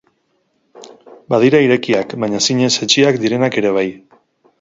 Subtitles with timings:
[1.33, 3.85] Badira irekiak, baina zinez hetsiak direnak ere bai.